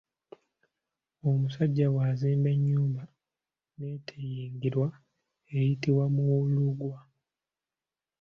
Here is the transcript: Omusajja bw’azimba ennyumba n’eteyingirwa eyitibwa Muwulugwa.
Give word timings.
Omusajja 1.29 1.85
bw’azimba 1.93 2.49
ennyumba 2.55 3.03
n’eteyingirwa 3.79 4.87
eyitibwa 5.57 6.05
Muwulugwa. 6.15 6.97